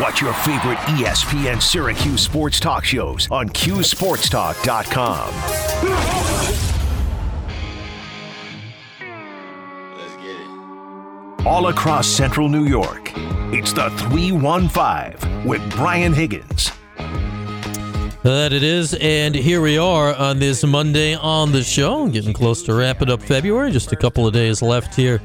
Watch 0.00 0.22
your 0.22 0.32
favorite 0.32 0.78
ESPN 0.78 1.60
Syracuse 1.60 2.22
sports 2.22 2.58
talk 2.58 2.82
shows 2.82 3.28
on 3.30 3.50
QSportsTalk.com. 3.50 5.34
Let's 9.98 10.16
get 10.16 10.40
it. 10.40 11.46
All 11.46 11.66
across 11.66 12.06
central 12.06 12.48
New 12.48 12.64
York, 12.64 13.12
it's 13.52 13.74
the 13.74 13.90
315 13.90 15.46
with 15.46 15.60
Brian 15.76 16.14
Higgins. 16.14 16.72
That 18.22 18.54
it 18.54 18.62
is, 18.62 18.94
and 18.94 19.34
here 19.34 19.60
we 19.60 19.76
are 19.76 20.14
on 20.14 20.38
this 20.38 20.64
Monday 20.64 21.16
on 21.16 21.52
the 21.52 21.62
show, 21.62 22.08
getting 22.08 22.32
close 22.32 22.62
to 22.62 22.72
wrapping 22.72 23.10
up 23.10 23.20
February. 23.20 23.70
Just 23.70 23.92
a 23.92 23.96
couple 23.96 24.26
of 24.26 24.32
days 24.32 24.62
left 24.62 24.94
here 24.94 25.20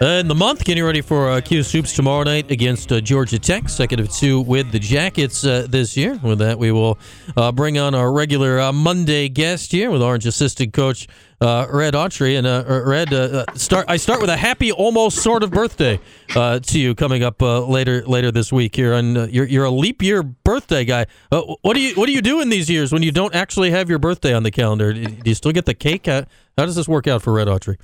in 0.00 0.28
the 0.28 0.34
month. 0.34 0.64
Getting 0.64 0.84
ready 0.84 1.00
for 1.00 1.30
uh, 1.30 1.40
'Cuse 1.40 1.70
hoops 1.72 1.92
tomorrow 1.92 2.22
night 2.24 2.50
against 2.50 2.90
uh, 2.92 3.00
Georgia 3.00 3.38
Tech, 3.38 3.68
second 3.68 4.00
of 4.00 4.10
two 4.10 4.40
with 4.40 4.72
the 4.72 4.78
Jackets 4.78 5.44
uh, 5.44 5.66
this 5.68 5.96
year. 5.96 6.18
With 6.22 6.38
that, 6.38 6.58
we 6.58 6.72
will 6.72 6.98
uh, 7.36 7.52
bring 7.52 7.78
on 7.78 7.94
our 7.94 8.12
regular 8.12 8.60
uh, 8.60 8.72
Monday 8.72 9.28
guest 9.28 9.72
here 9.72 9.90
with 9.90 10.02
Orange 10.02 10.26
assistant 10.26 10.72
coach 10.72 11.06
Red 11.40 11.94
Autry. 11.94 12.38
And 12.38 12.46
Red, 12.86 13.58
start. 13.58 13.86
I 13.88 13.96
start 13.96 14.20
with 14.20 14.30
a 14.30 14.36
happy, 14.36 14.72
almost 14.72 15.18
sort 15.22 15.42
of 15.42 15.50
birthday 15.50 16.00
to 16.28 16.78
you 16.78 16.94
coming 16.94 17.22
up 17.22 17.42
later 17.42 18.02
later 18.06 18.30
this 18.30 18.52
week. 18.52 18.76
Here, 18.76 18.94
and 18.94 19.30
you're 19.32 19.46
you're 19.46 19.64
a 19.64 19.70
leap 19.70 20.02
year 20.02 20.22
birthday 20.22 20.84
guy. 20.84 21.06
What 21.30 21.74
do 21.74 21.80
you 21.80 21.94
what 21.94 22.06
do 22.06 22.12
you 22.12 22.22
do 22.22 22.40
in 22.40 22.48
these 22.48 22.70
years 22.70 22.92
when 22.92 23.02
you 23.02 23.12
don't 23.12 23.34
actually 23.34 23.70
have 23.70 23.90
your 23.90 23.98
birthday 23.98 24.32
on 24.32 24.42
the 24.42 24.50
calendar? 24.50 24.92
Do 24.92 25.16
you 25.24 25.34
still 25.34 25.52
get 25.52 25.66
the 25.66 25.74
cake? 25.74 26.06
How, 26.06 26.24
how 26.56 26.66
does 26.66 26.76
this 26.76 26.88
work 26.88 27.06
out 27.06 27.22
for 27.22 27.32
Red 27.32 27.48
Autry? 27.48 27.76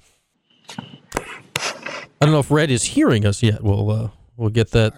I 2.21 2.27
don't 2.27 2.33
know 2.35 2.41
if 2.41 2.51
Red 2.51 2.71
is 2.71 2.85
hearing 2.85 3.25
us 3.25 3.43
yet. 3.43 3.63
We'll 3.63 3.91
uh, 3.91 4.09
we'll 4.37 4.51
get 4.51 4.73
that. 4.73 4.93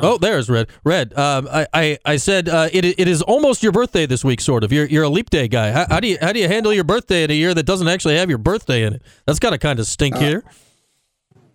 Oh, 0.00 0.16
there's 0.16 0.48
Red. 0.48 0.68
Red. 0.84 1.12
Um, 1.18 1.48
I, 1.50 1.66
I, 1.74 1.98
I 2.04 2.16
said 2.16 2.48
uh, 2.48 2.68
it, 2.72 2.84
it 2.84 3.08
is 3.08 3.20
almost 3.20 3.64
your 3.64 3.72
birthday 3.72 4.06
this 4.06 4.24
week, 4.24 4.40
sort 4.40 4.62
of. 4.62 4.70
You're, 4.70 4.86
you're 4.86 5.02
a 5.02 5.08
leap 5.08 5.28
day 5.28 5.48
guy. 5.48 5.72
How, 5.72 5.86
how 5.88 5.98
do 5.98 6.06
you 6.06 6.18
how 6.20 6.32
do 6.32 6.38
you 6.38 6.46
handle 6.46 6.72
your 6.72 6.84
birthday 6.84 7.24
in 7.24 7.32
a 7.32 7.34
year 7.34 7.52
that 7.52 7.64
doesn't 7.64 7.88
actually 7.88 8.16
have 8.16 8.28
your 8.28 8.38
birthday 8.38 8.84
in 8.84 8.94
it? 8.94 9.02
That's 9.26 9.40
got 9.40 9.50
to 9.50 9.58
kind 9.58 9.80
of 9.80 9.88
stink 9.88 10.16
here. 10.18 10.44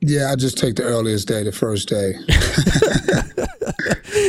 Yeah, 0.02 0.30
I 0.32 0.36
just 0.36 0.58
take 0.58 0.76
the 0.76 0.84
earliest 0.84 1.28
day, 1.30 1.44
the 1.44 1.54
first 1.54 1.88
day. 1.88 2.16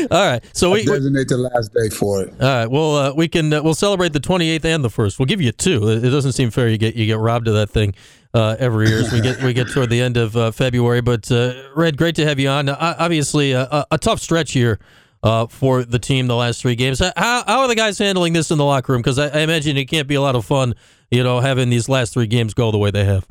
All 0.13 0.31
right, 0.31 0.43
so 0.53 0.71
we, 0.71 0.81
we- 0.81 0.85
Designate 0.87 1.29
the 1.29 1.39
last 1.39 1.73
day 1.75 1.89
for 1.89 2.23
it. 2.23 2.33
all 2.41 2.49
right. 2.49 2.67
Well, 2.67 2.97
uh, 2.97 3.15
we 3.15 3.27
can 3.27 3.53
uh, 3.53 3.63
we'll 3.63 3.75
celebrate 3.75 4.13
the 4.13 4.21
28th 4.21 4.65
and 4.65 4.85
the 4.85 4.91
first. 4.91 5.19
We'll 5.19 5.27
give 5.27 5.41
you 5.41 5.51
two. 5.51 5.89
It 5.89 6.05
it 6.05 6.11
doesn't 6.11 6.33
seem 6.33 6.51
fair. 6.51 6.69
You 6.69 6.79
get 6.79 6.95
you 6.95 7.07
get 7.07 7.19
robbed 7.19 7.49
of 7.49 7.55
that 7.55 7.71
thing 7.71 7.95
uh, 8.35 8.57
every 8.59 8.89
year 8.89 8.99
as 9.01 9.13
we 9.13 9.21
get 9.21 9.43
we 9.43 9.53
get 9.53 9.69
toward 9.73 9.91
the 9.91 10.01
end 10.01 10.17
of 10.17 10.37
uh, 10.37 10.51
February. 10.51 11.01
But 11.01 11.31
uh, 11.33 11.55
Red, 11.75 11.97
great 11.97 12.15
to 12.17 12.25
have 12.27 12.39
you 12.39 12.49
on. 12.49 12.69
Uh, 12.69 12.97
obviously, 12.99 13.53
a, 13.53 13.63
a- 13.63 13.87
a 13.93 13.99
tough 13.99 14.21
stretch 14.21 14.53
here. 14.53 14.79
Uh, 15.21 15.49
for 15.49 15.83
the 15.83 15.99
team, 15.99 16.29
the 16.29 16.37
last 16.37 16.63
three 16.63 16.77
games, 16.77 17.01
how, 17.01 17.13
how 17.45 17.59
are 17.63 17.67
the 17.67 17.75
guys 17.75 17.99
handling 17.99 18.33
this 18.35 18.53
in 18.53 18.57
the 18.57 18.65
locker 18.65 18.93
room? 18.93 19.03
Because 19.03 19.19
I, 19.19 19.27
I 19.27 19.41
imagine 19.41 19.77
it 19.77 19.87
can't 19.87 20.07
be 20.07 20.15
a 20.15 20.21
lot 20.21 20.37
of 20.37 20.45
fun, 20.45 20.77
you 21.11 21.25
know, 21.25 21.41
having 21.41 21.71
these 21.71 21.89
last 21.89 22.13
three 22.15 22.29
games 22.29 22.55
go 22.55 22.71
the 22.71 22.79
way 22.79 22.93
they 22.93 23.05
have. 23.05 23.27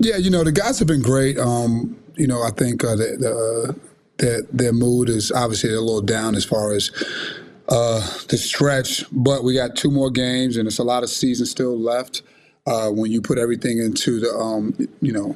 Yeah, 0.00 0.16
you 0.16 0.28
know 0.28 0.42
the 0.42 0.50
guys 0.50 0.80
have 0.80 0.88
been 0.88 1.02
great. 1.02 1.38
Um, 1.38 1.96
you 2.16 2.26
know, 2.26 2.42
I 2.42 2.50
think 2.50 2.82
uh, 2.82 2.96
the, 2.96 3.16
the, 3.20 3.30
uh, 3.30 3.72
their 4.18 4.42
their 4.52 4.72
mood 4.72 5.08
is 5.08 5.30
obviously 5.30 5.70
a 5.72 5.80
little 5.80 6.02
down 6.02 6.34
as 6.34 6.44
far 6.44 6.72
as 6.72 6.90
uh, 7.68 8.00
the 8.28 8.36
stretch, 8.36 9.04
but 9.12 9.44
we 9.44 9.54
got 9.54 9.76
two 9.76 9.90
more 9.92 10.10
games 10.10 10.56
and 10.56 10.66
it's 10.66 10.78
a 10.78 10.84
lot 10.84 11.04
of 11.04 11.10
season 11.10 11.46
still 11.46 11.78
left. 11.78 12.22
Uh, 12.70 12.88
when 12.88 13.10
you 13.10 13.20
put 13.20 13.36
everything 13.36 13.78
into 13.78 14.20
the, 14.20 14.30
um, 14.32 14.62
you 15.00 15.12
know, 15.12 15.34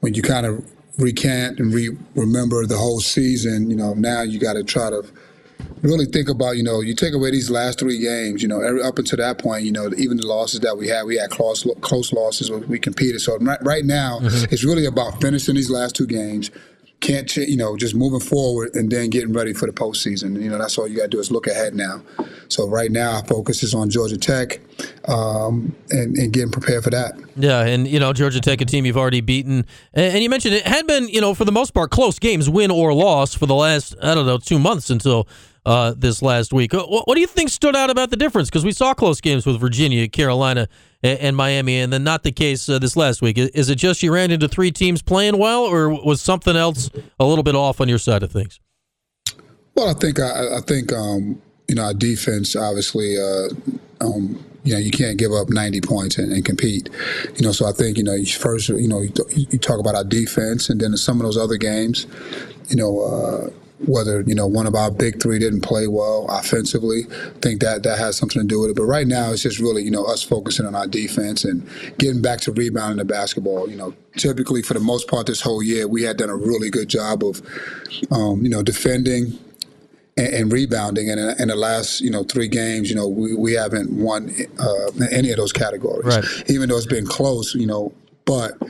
when 0.00 0.12
you 0.14 0.22
kind 0.22 0.44
of 0.44 0.68
recant 0.98 1.60
and 1.60 1.72
re- 1.72 1.96
remember 2.16 2.66
the 2.66 2.76
whole 2.76 2.98
season, 2.98 3.70
you 3.70 3.76
know, 3.76 3.94
now 3.94 4.22
you 4.22 4.40
got 4.40 4.54
to 4.54 4.64
try 4.64 4.90
to 4.90 5.02
really 5.82 6.06
think 6.06 6.28
about, 6.28 6.56
you 6.56 6.64
know, 6.64 6.80
you 6.80 6.94
take 6.96 7.14
away 7.14 7.30
these 7.30 7.48
last 7.48 7.78
three 7.78 8.00
games, 8.00 8.42
you 8.42 8.48
know, 8.48 8.60
every, 8.60 8.82
up 8.82 8.98
until 8.98 9.18
that 9.18 9.38
point, 9.38 9.62
you 9.62 9.70
know, 9.70 9.88
even 9.96 10.16
the 10.16 10.26
losses 10.26 10.58
that 10.60 10.76
we 10.76 10.88
had, 10.88 11.04
we 11.04 11.16
had 11.16 11.30
close, 11.30 11.64
close 11.80 12.12
losses 12.12 12.50
we 12.50 12.80
competed. 12.80 13.20
So 13.20 13.38
right, 13.38 13.62
right 13.62 13.84
now, 13.84 14.18
it's 14.50 14.64
really 14.64 14.86
about 14.86 15.20
finishing 15.20 15.54
these 15.54 15.70
last 15.70 15.94
two 15.94 16.06
games. 16.06 16.50
Can't, 17.00 17.34
you 17.36 17.56
know, 17.56 17.76
just 17.76 17.94
moving 17.94 18.20
forward 18.20 18.74
and 18.74 18.90
then 18.90 19.08
getting 19.08 19.32
ready 19.32 19.52
for 19.52 19.66
the 19.66 19.72
postseason. 19.72 20.42
You 20.42 20.50
know, 20.50 20.58
that's 20.58 20.76
all 20.76 20.88
you 20.88 20.96
got 20.96 21.04
to 21.04 21.08
do 21.08 21.20
is 21.20 21.30
look 21.30 21.46
ahead 21.46 21.74
now. 21.74 22.02
So 22.48 22.68
right 22.68 22.90
now, 22.90 23.16
our 23.16 23.24
focus 23.24 23.62
is 23.62 23.72
on 23.72 23.88
Georgia 23.88 24.18
Tech 24.18 24.60
um, 25.06 25.76
and, 25.90 26.16
and 26.16 26.32
getting 26.32 26.50
prepared 26.50 26.82
for 26.82 26.90
that. 26.90 27.12
Yeah, 27.36 27.64
and 27.64 27.86
you 27.86 28.00
know 28.00 28.12
Georgia 28.12 28.40
Tech, 28.40 28.60
a 28.60 28.64
team 28.64 28.84
you've 28.84 28.96
already 28.96 29.20
beaten, 29.20 29.64
and 29.94 30.22
you 30.22 30.28
mentioned 30.28 30.54
it 30.54 30.66
had 30.66 30.86
been, 30.86 31.08
you 31.08 31.20
know, 31.20 31.34
for 31.34 31.44
the 31.44 31.52
most 31.52 31.72
part, 31.72 31.90
close 31.90 32.18
games, 32.18 32.50
win 32.50 32.70
or 32.70 32.92
loss, 32.92 33.34
for 33.34 33.46
the 33.46 33.54
last 33.54 33.94
I 34.02 34.14
don't 34.14 34.26
know 34.26 34.38
two 34.38 34.58
months 34.58 34.90
until 34.90 35.28
uh, 35.68 35.92
this 35.94 36.22
last 36.22 36.50
week. 36.50 36.72
What, 36.72 37.06
what 37.06 37.14
do 37.14 37.20
you 37.20 37.26
think 37.26 37.50
stood 37.50 37.76
out 37.76 37.90
about 37.90 38.08
the 38.08 38.16
difference? 38.16 38.48
Because 38.48 38.64
we 38.64 38.72
saw 38.72 38.94
close 38.94 39.20
games 39.20 39.44
with 39.44 39.60
Virginia, 39.60 40.08
Carolina, 40.08 40.66
and, 41.02 41.18
and 41.20 41.36
Miami, 41.36 41.78
and 41.80 41.92
then 41.92 42.02
not 42.02 42.22
the 42.22 42.32
case 42.32 42.66
uh, 42.70 42.78
this 42.78 42.96
last 42.96 43.20
week. 43.20 43.36
Is, 43.36 43.50
is 43.50 43.68
it 43.68 43.74
just 43.74 44.02
you 44.02 44.10
ran 44.10 44.30
into 44.30 44.48
three 44.48 44.70
teams 44.70 45.02
playing 45.02 45.36
well, 45.36 45.64
or 45.64 45.90
was 45.90 46.22
something 46.22 46.56
else 46.56 46.88
a 47.20 47.26
little 47.26 47.44
bit 47.44 47.54
off 47.54 47.82
on 47.82 47.88
your 47.88 47.98
side 47.98 48.22
of 48.22 48.32
things? 48.32 48.60
Well, 49.74 49.90
I 49.90 49.92
think 49.92 50.18
I, 50.18 50.56
I 50.56 50.60
think 50.62 50.90
um, 50.90 51.40
you 51.68 51.74
know 51.74 51.84
our 51.84 51.94
defense 51.94 52.56
obviously. 52.56 53.18
Uh, 53.18 53.48
um, 54.00 54.42
you 54.64 54.74
know, 54.74 54.80
you 54.80 54.90
can't 54.90 55.16
give 55.16 55.32
up 55.32 55.48
90 55.48 55.80
points 55.80 56.18
and, 56.18 56.30
and 56.30 56.44
compete. 56.44 56.90
You 57.36 57.46
know, 57.46 57.52
so 57.52 57.66
I 57.66 57.72
think 57.72 57.96
you 57.96 58.04
know 58.04 58.22
first 58.24 58.68
you 58.68 58.88
know 58.88 59.00
you, 59.00 59.12
you 59.34 59.58
talk 59.58 59.80
about 59.80 59.94
our 59.94 60.04
defense, 60.04 60.68
and 60.68 60.80
then 60.80 60.96
some 60.96 61.18
of 61.20 61.24
those 61.24 61.36
other 61.36 61.58
games, 61.58 62.06
you 62.68 62.76
know. 62.76 63.00
Uh, 63.00 63.50
whether 63.86 64.22
you 64.22 64.34
know 64.34 64.46
one 64.46 64.66
of 64.66 64.74
our 64.74 64.90
big 64.90 65.20
three 65.20 65.38
didn't 65.38 65.60
play 65.60 65.86
well 65.86 66.26
offensively, 66.28 67.02
I 67.10 67.38
think 67.40 67.60
that 67.60 67.82
that 67.84 67.98
has 67.98 68.16
something 68.16 68.42
to 68.42 68.48
do 68.48 68.60
with 68.60 68.70
it. 68.70 68.76
But 68.76 68.84
right 68.84 69.06
now, 69.06 69.32
it's 69.32 69.42
just 69.42 69.58
really 69.58 69.82
you 69.82 69.90
know 69.90 70.04
us 70.04 70.22
focusing 70.22 70.66
on 70.66 70.74
our 70.74 70.86
defense 70.86 71.44
and 71.44 71.68
getting 71.98 72.22
back 72.22 72.40
to 72.42 72.52
rebounding 72.52 72.98
the 72.98 73.04
basketball. 73.04 73.70
You 73.70 73.76
know, 73.76 73.94
typically 74.16 74.62
for 74.62 74.74
the 74.74 74.80
most 74.80 75.08
part 75.08 75.26
this 75.26 75.40
whole 75.40 75.62
year, 75.62 75.86
we 75.86 76.02
had 76.02 76.16
done 76.16 76.30
a 76.30 76.36
really 76.36 76.70
good 76.70 76.88
job 76.88 77.22
of 77.24 77.42
um, 78.10 78.42
you 78.42 78.50
know 78.50 78.62
defending 78.62 79.38
and, 80.18 80.34
and 80.34 80.52
rebounding. 80.52 81.08
And 81.08 81.20
in, 81.20 81.42
in 81.42 81.48
the 81.48 81.56
last, 81.56 82.00
you 82.00 82.10
know, 82.10 82.24
three 82.24 82.48
games, 82.48 82.90
you 82.90 82.96
know, 82.96 83.08
we, 83.08 83.34
we 83.34 83.52
haven't 83.54 83.90
won 83.92 84.34
uh, 84.58 84.90
any 85.10 85.30
of 85.30 85.36
those 85.36 85.52
categories. 85.52 86.04
Right. 86.04 86.24
Even 86.50 86.68
though 86.68 86.76
it's 86.76 86.86
been 86.86 87.06
close, 87.06 87.54
you 87.54 87.66
know, 87.66 87.92
but 88.24 88.60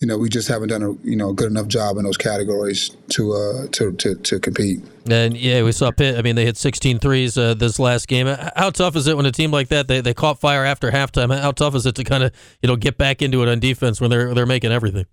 you 0.00 0.06
know, 0.06 0.16
we 0.16 0.28
just 0.28 0.46
haven't 0.46 0.68
done 0.68 0.82
a 0.82 0.92
you 1.06 1.16
know 1.16 1.32
good 1.32 1.50
enough 1.50 1.66
job 1.66 1.96
in 1.96 2.04
those 2.04 2.16
categories 2.16 2.90
to 3.10 3.32
uh, 3.32 3.66
to, 3.72 3.92
to 3.92 4.14
to 4.14 4.38
compete. 4.38 4.82
And 5.10 5.36
yeah, 5.36 5.62
we 5.62 5.72
saw 5.72 5.90
Pitt. 5.90 6.16
I 6.16 6.22
mean, 6.22 6.36
they 6.36 6.44
hit 6.44 6.56
16 6.56 6.98
threes 6.98 7.36
uh, 7.36 7.54
this 7.54 7.78
last 7.78 8.06
game. 8.06 8.26
How 8.56 8.70
tough 8.70 8.94
is 8.94 9.06
it 9.06 9.16
when 9.16 9.26
a 9.26 9.32
team 9.32 9.50
like 9.50 9.68
that 9.68 9.88
they, 9.88 10.00
they 10.00 10.14
caught 10.14 10.38
fire 10.38 10.64
after 10.64 10.90
halftime? 10.90 11.36
How 11.36 11.50
tough 11.50 11.74
is 11.74 11.86
it 11.86 11.94
to 11.96 12.04
kind 12.04 12.22
of 12.22 12.32
you 12.62 12.68
know 12.68 12.76
get 12.76 12.96
back 12.96 13.22
into 13.22 13.42
it 13.42 13.48
on 13.48 13.58
defense 13.58 14.00
when 14.00 14.10
they're 14.10 14.34
they're 14.34 14.46
making 14.46 14.70
everything? 14.70 15.06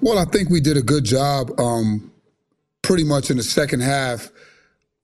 Well, 0.00 0.18
I 0.18 0.24
think 0.24 0.48
we 0.48 0.60
did 0.60 0.76
a 0.76 0.82
good 0.82 1.04
job, 1.04 1.50
um, 1.58 2.10
pretty 2.82 3.04
much 3.04 3.30
in 3.30 3.36
the 3.36 3.42
second 3.42 3.80
half, 3.80 4.30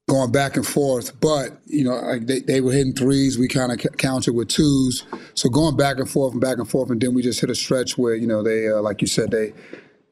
going 0.09 0.31
back 0.31 0.57
and 0.57 0.67
forth. 0.67 1.19
But 1.21 1.59
you 1.67 1.85
know, 1.85 1.97
like 1.97 2.27
they, 2.27 2.41
they 2.41 2.61
were 2.61 2.73
hitting 2.73 2.93
threes. 2.93 3.39
We 3.39 3.49
kind 3.49 3.73
of 3.73 3.99
countered 3.99 4.35
with 4.35 4.49
twos. 4.49 5.05
So 5.35 5.49
going 5.49 5.77
back 5.77 5.99
and 5.99 6.09
forth 6.09 6.33
and 6.33 6.41
back 6.41 6.59
and 6.59 6.69
forth, 6.69 6.91
and 6.91 7.01
then 7.01 7.15
we 7.15 7.23
just 7.23 7.41
hit 7.41 7.51
a 7.51 7.55
stretch 7.55 7.99
where 7.99 8.15
you 8.15 8.27
know 8.27 8.43
they, 8.43 8.69
uh, 8.69 8.81
like 8.81 9.01
you 9.01 9.09
said, 9.09 9.31
they, 9.31 9.53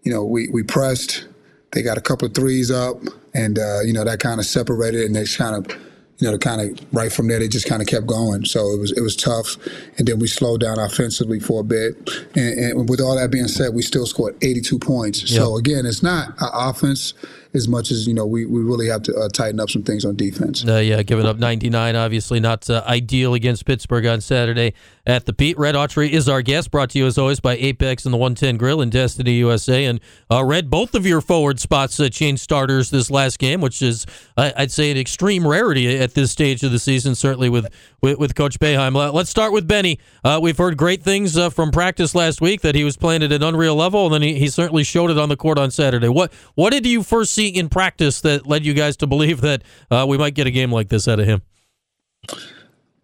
you 0.02 0.12
know, 0.12 0.24
we 0.24 0.48
we 0.48 0.62
pressed. 0.62 1.26
They 1.72 1.82
got 1.82 1.98
a 1.98 2.00
couple 2.00 2.26
of 2.28 2.34
threes 2.34 2.70
up, 2.70 2.96
and 3.34 3.58
uh, 3.58 3.80
you 3.82 3.92
know 3.92 4.04
that 4.04 4.20
kind 4.20 4.40
of 4.40 4.46
separated, 4.46 5.02
and 5.02 5.14
they 5.14 5.26
kind 5.26 5.56
of. 5.56 5.80
You 6.18 6.30
know, 6.30 6.38
kind 6.38 6.60
of 6.60 6.86
right 6.94 7.12
from 7.12 7.26
there, 7.26 7.40
they 7.40 7.48
just 7.48 7.68
kind 7.68 7.82
of 7.82 7.88
kept 7.88 8.06
going. 8.06 8.44
So 8.44 8.70
it 8.70 8.78
was 8.78 8.92
it 8.92 9.00
was 9.00 9.16
tough, 9.16 9.56
and 9.98 10.06
then 10.06 10.20
we 10.20 10.28
slowed 10.28 10.60
down 10.60 10.78
offensively 10.78 11.40
for 11.40 11.60
a 11.60 11.64
bit. 11.64 12.08
And, 12.36 12.56
and 12.56 12.88
with 12.88 13.00
all 13.00 13.16
that 13.16 13.32
being 13.32 13.48
said, 13.48 13.74
we 13.74 13.82
still 13.82 14.06
scored 14.06 14.36
82 14.40 14.78
points. 14.78 15.28
So 15.28 15.56
again, 15.56 15.84
it's 15.84 16.04
not 16.04 16.40
our 16.40 16.70
offense 16.70 17.14
as 17.54 17.68
much 17.68 17.90
as 17.90 18.06
you 18.06 18.14
know 18.14 18.26
we, 18.26 18.44
we 18.44 18.60
really 18.60 18.88
have 18.88 19.02
to 19.02 19.14
uh, 19.14 19.28
tighten 19.28 19.60
up 19.60 19.70
some 19.70 19.82
things 19.82 20.04
on 20.04 20.16
defense. 20.16 20.66
Uh, 20.66 20.76
yeah, 20.76 21.02
giving 21.02 21.24
up 21.24 21.38
99, 21.38 21.94
obviously 21.96 22.40
not 22.40 22.68
uh, 22.68 22.82
ideal 22.86 23.34
against 23.34 23.64
Pittsburgh 23.64 24.06
on 24.06 24.20
Saturday 24.20 24.74
at 25.06 25.26
the 25.26 25.32
Pete. 25.32 25.56
Red 25.58 25.74
Autry 25.74 26.10
is 26.10 26.28
our 26.28 26.42
guest, 26.42 26.70
brought 26.70 26.90
to 26.90 26.98
you 26.98 27.06
as 27.06 27.16
always 27.16 27.38
by 27.40 27.56
Apex 27.56 28.04
and 28.04 28.12
the 28.12 28.18
110 28.18 28.56
Grill 28.56 28.80
in 28.80 28.90
Destiny, 28.90 29.34
USA. 29.34 29.84
And 29.84 30.00
uh, 30.30 30.44
Red, 30.44 30.70
both 30.70 30.94
of 30.94 31.06
your 31.06 31.20
forward 31.20 31.60
spots 31.60 32.00
uh, 32.00 32.08
changed 32.08 32.42
starters 32.42 32.90
this 32.90 33.10
last 33.10 33.38
game, 33.38 33.60
which 33.60 33.82
is, 33.82 34.06
I'd 34.36 34.72
say, 34.72 34.90
an 34.90 34.96
extreme 34.96 35.46
rarity 35.46 35.98
at 35.98 36.14
this 36.14 36.32
stage 36.32 36.62
of 36.64 36.72
the 36.72 36.78
season, 36.78 37.14
certainly 37.14 37.48
with, 37.48 37.72
with, 38.00 38.18
with 38.18 38.34
Coach 38.34 38.58
Beheim. 38.58 38.96
Uh, 38.96 39.12
Let's 39.12 39.30
start 39.30 39.52
with 39.52 39.68
Benny. 39.68 39.98
Uh, 40.24 40.40
we've 40.42 40.58
heard 40.58 40.76
great 40.76 41.02
things 41.02 41.38
from 41.52 41.70
practice 41.70 42.14
last 42.14 42.40
week 42.40 42.62
that 42.62 42.74
he 42.74 42.82
was 42.82 42.96
playing 42.96 43.22
at 43.22 43.30
an 43.30 43.42
unreal 43.42 43.76
level, 43.76 44.06
and 44.06 44.14
then 44.14 44.22
he, 44.22 44.38
he 44.38 44.48
certainly 44.48 44.82
showed 44.82 45.10
it 45.10 45.18
on 45.18 45.28
the 45.28 45.36
court 45.36 45.58
on 45.58 45.70
Saturday. 45.70 46.08
What, 46.08 46.32
what 46.54 46.70
did 46.70 46.86
you 46.86 47.02
first 47.02 47.32
see 47.32 47.43
in 47.52 47.68
practice 47.68 48.20
that 48.22 48.46
led 48.46 48.64
you 48.64 48.74
guys 48.74 48.96
to 48.98 49.06
believe 49.06 49.40
that 49.42 49.62
uh, 49.90 50.06
we 50.08 50.18
might 50.18 50.34
get 50.34 50.46
a 50.46 50.50
game 50.50 50.72
like 50.72 50.88
this 50.88 51.08
out 51.08 51.20
of 51.20 51.26
him? 51.26 51.42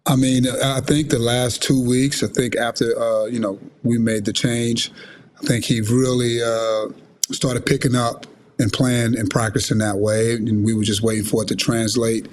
I 0.05 0.15
mean, 0.15 0.47
I 0.47 0.81
think 0.81 1.09
the 1.09 1.19
last 1.19 1.61
two 1.61 1.79
weeks, 1.87 2.23
I 2.23 2.27
think 2.27 2.55
after 2.55 2.97
uh, 2.99 3.25
you 3.25 3.39
know 3.39 3.59
we 3.83 3.97
made 3.97 4.25
the 4.25 4.33
change, 4.33 4.91
I 5.41 5.45
think 5.45 5.65
he 5.65 5.81
really 5.81 6.41
uh, 6.41 6.87
started 7.31 7.65
picking 7.65 7.95
up 7.95 8.25
and 8.57 8.71
playing 8.73 9.17
and 9.17 9.29
practicing 9.29 9.77
that 9.79 9.97
way, 9.97 10.33
and 10.33 10.65
we 10.65 10.73
were 10.73 10.83
just 10.83 11.01
waiting 11.01 11.25
for 11.25 11.43
it 11.43 11.47
to 11.49 11.55
translate. 11.55 12.27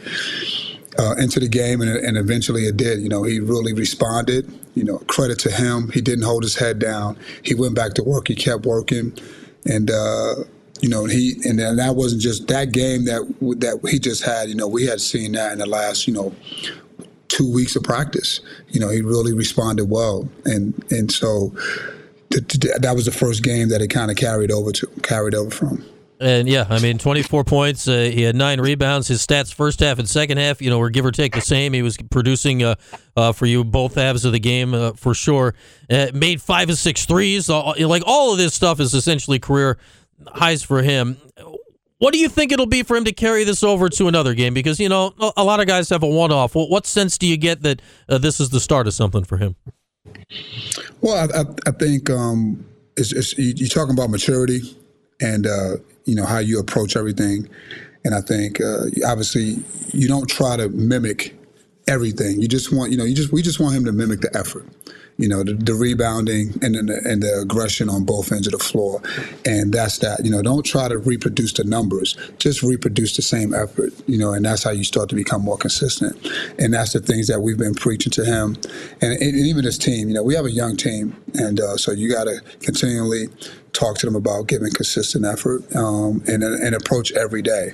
Uh, 1.01 1.15
into 1.15 1.39
the 1.39 1.47
game, 1.47 1.81
and, 1.81 1.89
and, 1.91 2.17
eventually 2.17 2.63
it 2.63 2.77
did. 2.77 3.01
You 3.01 3.09
know, 3.09 3.23
he 3.23 3.39
really 3.39 3.73
responded. 3.73 4.53
You 4.75 4.83
know, 4.83 4.99
credit 5.07 5.39
to 5.41 5.51
him. 5.53 5.93
He 5.93 6.01
didn't 6.01 6.25
hold 6.25 6.43
his 6.43 6.57
head 6.57 6.81
down. 6.81 7.17
He 7.45 7.55
went 7.55 7.77
back 7.77 7.95
to 7.95 8.03
work. 8.03 8.27
He 8.27 8.35
kept 8.35 8.67
working, 8.67 9.17
and 9.65 9.93
uh, 9.93 10.35
you 10.81 10.89
know, 10.89 11.05
he 11.05 11.37
and 11.45 11.59
that 11.59 11.97
wasn't 11.97 12.23
just 12.23 12.47
that 12.49 12.73
game 12.73 13.05
that 13.07 13.23
that 13.59 13.81
he 13.91 13.99
just 13.99 14.23
had. 14.23 14.49
You 14.49 14.55
know, 14.55 14.69
we 14.69 14.87
had 14.87 15.01
seen 15.01 15.33
that 15.33 15.53
in 15.53 15.59
the 15.59 15.67
last 15.67 16.07
you 16.07 16.15
know 16.15 16.35
two 17.29 17.53
weeks 17.53 17.77
of 17.77 17.83
practice. 17.83 18.41
You 18.69 18.81
know, 18.81 18.89
he 18.89 19.03
really 19.03 19.33
responded 19.33 19.87
well, 19.87 20.29
and 20.45 20.75
and 20.91 21.11
so 21.11 21.53
that 22.31 22.93
was 22.95 23.07
the 23.07 23.13
first 23.13 23.43
game 23.43 23.69
that 23.71 23.81
it 23.81 23.89
kind 23.89 24.11
of 24.11 24.17
carried 24.17 24.51
over 24.51 24.73
to 24.73 24.87
carried 25.03 25.35
over 25.35 25.51
from. 25.51 25.85
And 26.21 26.49
yeah, 26.49 26.67
I 26.69 26.81
mean, 26.81 26.99
24 26.99 27.45
points. 27.45 27.87
Uh, 27.87 28.11
he 28.13 28.23
had 28.23 28.35
nine 28.35 28.61
rebounds. 28.61 29.07
His 29.07 29.25
stats 29.25 29.55
first 29.55 29.79
half 29.79 30.01
and 30.01 30.09
second 30.09 30.39
half, 30.39 30.61
you 30.61 30.69
know, 30.69 30.79
were 30.79 30.91
give 30.91 31.07
or 31.07 31.13
take 31.13 31.33
the 31.33 31.41
same. 31.41 31.73
He 31.73 31.83
was 31.83 31.97
producing 31.97 32.65
uh, 32.65 32.75
uh, 33.17 33.31
for 33.31 33.47
you 33.47 33.63
both 33.63 33.95
halves 33.95 34.25
of 34.25 34.33
the 34.33 34.41
game 34.41 34.75
uh, 34.75 34.95
for 34.95 35.15
sure. 35.15 35.55
Uh, 35.89 36.09
made 36.13 36.43
five 36.43 36.71
of 36.71 36.77
six 36.77 37.07
threes. 37.07 37.49
like 37.49 38.03
all 38.05 38.33
of 38.33 38.39
this 38.39 38.53
stuff 38.53 38.81
is 38.81 38.95
essentially 38.95 39.39
career 39.39 39.79
highs 40.27 40.63
for 40.63 40.83
him. 40.83 41.17
What 41.99 42.13
do 42.13 42.19
you 42.19 42.29
think 42.29 42.53
it'll 42.53 42.67
be 42.67 42.85
for 42.85 42.97
him 42.97 43.05
to 43.05 43.13
carry 43.13 43.43
this 43.43 43.65
over 43.65 43.89
to 43.89 44.07
another 44.07 44.35
game? 44.35 44.55
Because 44.55 44.79
you 44.79 44.89
know 44.89 45.13
a 45.37 45.43
lot 45.43 45.61
of 45.61 45.67
guys 45.67 45.89
have 45.91 46.03
a 46.03 46.09
one-off. 46.09 46.55
what 46.55 46.87
sense 46.87 47.19
do 47.19 47.27
you 47.27 47.37
get 47.37 47.63
that 47.63 47.83
uh, 48.09 48.19
this 48.19 48.39
is 48.41 48.51
the 48.51 48.61
start 48.61 48.87
of 48.87 48.95
something 48.95 49.25
for 49.25 49.37
him? 49.37 49.57
Well, 51.01 51.29
I, 51.35 51.45
I 51.69 51.73
think 51.73 52.09
um, 52.09 52.65
it's, 52.97 53.13
it's, 53.13 53.37
you're 53.37 53.69
talking 53.69 53.95
about 53.95 54.11
maturity 54.11 54.77
and 55.21 55.47
uh, 55.47 55.77
you 56.05 56.15
know 56.15 56.25
how 56.25 56.39
you 56.39 56.61
approach 56.61 56.97
everything, 56.97 57.49
and 58.05 58.15
I 58.15 58.21
think 58.21 58.61
uh, 58.61 58.87
obviously 59.07 59.63
you 59.93 60.07
don't 60.07 60.29
try 60.29 60.57
to 60.57 60.69
mimic 60.69 61.37
everything. 61.89 62.41
You 62.41 62.47
just 62.47 62.73
want 62.73 62.93
you 62.93 62.97
know 62.97 63.05
you 63.05 63.15
just 63.15 63.33
we 63.33 63.43
just 63.43 63.59
want 63.59 63.75
him 63.75 63.85
to 63.87 63.93
mimic 63.93 64.21
the 64.21 64.37
effort 64.37 64.67
you 65.19 65.29
know, 65.29 65.43
the, 65.43 65.53
the 65.53 65.75
rebounding 65.75 66.55
and 66.63 66.75
the, 66.77 67.03
and 67.05 67.23
the 67.23 67.41
aggression 67.43 67.91
on 67.91 68.05
both 68.05 68.31
ends 68.31 68.47
of 68.47 68.53
the 68.53 68.59
floor. 68.59 69.03
And 69.45 69.73
that's 69.73 69.99
that. 69.99 70.25
You 70.25 70.31
know, 70.31 70.43
don't 70.43 70.65
try 70.65 70.89
to 70.89 70.97
reproduce 70.97 71.53
the 71.53 71.65
numbers. 71.65 72.17
Just 72.39 72.63
reproduce 72.63 73.17
the 73.17 73.23
same 73.23 73.53
effort, 73.53 73.93
you 74.07 74.17
know, 74.17 74.33
and 74.33 74.45
that's 74.45 74.63
how 74.63 74.71
you 74.71 74.85
start 74.85 75.09
to 75.11 75.17
become 75.17 75.43
more 75.43 75.59
consistent. 75.59 76.17
And 76.59 76.73
that's 76.73 76.93
the 76.93 77.01
things 77.01 77.27
that 77.27 77.41
we've 77.41 77.59
been 77.59 77.75
preaching 77.75 78.13
to 78.13 78.25
him. 78.25 78.57
And, 79.03 79.21
and 79.21 79.47
even 79.47 79.65
his 79.65 79.77
team, 79.77 80.09
you 80.09 80.15
know, 80.15 80.23
we 80.23 80.35
have 80.37 80.47
a 80.47 80.53
young 80.53 80.77
team. 80.77 81.17
And 81.35 81.61
uh, 81.61 81.77
so 81.77 81.91
you 81.91 82.11
got 82.11 82.25
to 82.25 82.41
continually 82.61 83.27
talk 83.73 83.99
to 83.99 84.07
them 84.07 84.15
about 84.15 84.47
giving 84.47 84.73
consistent 84.73 85.25
effort 85.25 85.65
um, 85.75 86.23
and, 86.27 86.43
and 86.43 86.75
approach 86.75 87.13
every 87.13 87.43
day. 87.43 87.73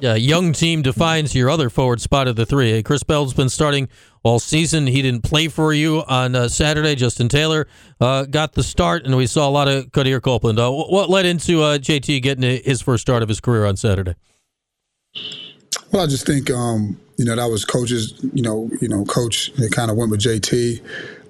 Yeah, 0.00 0.14
young 0.16 0.52
team 0.52 0.82
defines 0.82 1.32
your 1.32 1.48
other 1.48 1.70
forward 1.70 2.00
spot 2.00 2.26
of 2.26 2.34
the 2.34 2.44
three. 2.44 2.82
Chris 2.82 3.04
Bell's 3.04 3.34
been 3.34 3.48
starting 3.48 3.88
all 4.22 4.38
season. 4.38 4.86
He 4.86 5.02
didn't 5.02 5.22
play 5.22 5.48
for 5.48 5.72
you 5.72 6.02
on 6.06 6.34
uh, 6.34 6.48
Saturday. 6.48 6.94
Justin 6.94 7.28
Taylor 7.28 7.66
uh, 8.00 8.24
got 8.24 8.52
the 8.52 8.62
start, 8.62 9.04
and 9.04 9.16
we 9.16 9.26
saw 9.26 9.48
a 9.48 9.50
lot 9.50 9.68
of 9.68 9.86
Quadir 9.86 10.22
Copeland. 10.22 10.58
Uh, 10.58 10.70
what 10.70 11.10
led 11.10 11.26
into 11.26 11.62
uh, 11.62 11.78
JT 11.78 12.22
getting 12.22 12.62
his 12.64 12.80
first 12.80 13.02
start 13.02 13.22
of 13.22 13.28
his 13.28 13.40
career 13.40 13.64
on 13.64 13.76
Saturday? 13.76 14.14
Well, 15.92 16.02
I 16.02 16.06
just 16.06 16.26
think 16.26 16.50
um, 16.50 16.98
you 17.18 17.24
know 17.24 17.36
that 17.36 17.50
was 17.50 17.64
coaches. 17.64 18.14
You 18.32 18.42
know, 18.42 18.70
you 18.80 18.88
know, 18.88 19.04
coach. 19.04 19.52
They 19.54 19.68
kind 19.68 19.90
of 19.90 19.96
went 19.96 20.10
with 20.10 20.20
JT. 20.20 20.80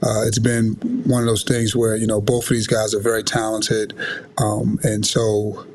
Uh, 0.02 0.26
it's 0.26 0.38
been 0.38 0.74
one 1.04 1.22
of 1.22 1.26
those 1.26 1.44
things 1.44 1.74
where 1.76 1.96
you 1.96 2.06
know 2.06 2.20
both 2.20 2.44
of 2.44 2.50
these 2.50 2.66
guys 2.66 2.94
are 2.94 3.00
very 3.00 3.22
talented, 3.22 3.94
um, 4.38 4.78
and 4.82 5.04
so 5.04 5.66